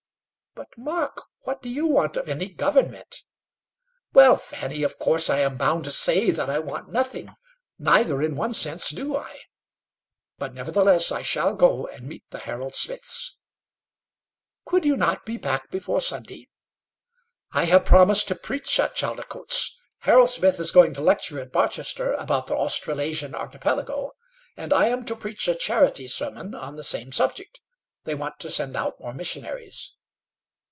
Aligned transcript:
"But, 0.53 0.67
Mark, 0.77 1.21
what 1.43 1.61
do 1.61 1.69
you 1.69 1.87
want 1.87 2.17
of 2.17 2.27
any 2.27 2.49
government?" 2.49 3.23
"Well, 4.11 4.35
Fanny, 4.35 4.83
of 4.83 4.99
course 4.99 5.29
I 5.29 5.39
am 5.39 5.55
bound 5.55 5.85
to 5.85 5.91
say 5.91 6.29
that 6.29 6.49
I 6.49 6.59
want 6.59 6.91
nothing; 6.91 7.29
neither 7.79 8.21
in 8.21 8.35
one 8.35 8.53
sense 8.53 8.89
do 8.89 9.15
I; 9.15 9.39
but 10.37 10.53
nevertheless, 10.53 11.09
I 11.09 11.21
shall 11.21 11.55
go 11.55 11.87
and 11.87 12.05
meet 12.05 12.25
the 12.31 12.39
Harold 12.39 12.75
Smiths." 12.75 13.37
"Could 14.65 14.83
you 14.83 14.97
not 14.97 15.25
be 15.25 15.37
back 15.37 15.69
before 15.71 16.01
Sunday?" 16.01 16.49
"I 17.53 17.63
have 17.63 17.85
promised 17.85 18.27
to 18.27 18.35
preach 18.35 18.77
at 18.77 18.93
Chaldicotes. 18.93 19.73
Harold 19.99 20.29
Smith 20.29 20.59
is 20.59 20.71
going 20.71 20.93
to 20.95 21.01
lecture 21.01 21.39
at 21.39 21.53
Barchester, 21.53 22.11
about 22.15 22.47
the 22.47 22.57
Australasian 22.57 23.33
archipelago, 23.33 24.11
and 24.57 24.73
I 24.73 24.87
am 24.87 25.05
to 25.05 25.15
preach 25.15 25.47
a 25.47 25.55
charity 25.55 26.07
sermon 26.07 26.53
on 26.53 26.75
the 26.75 26.83
same 26.83 27.13
subject. 27.13 27.61
They 28.03 28.15
want 28.15 28.37
to 28.41 28.49
send 28.49 28.75
out 28.75 28.99
more 28.99 29.13
missionaries." 29.13 29.95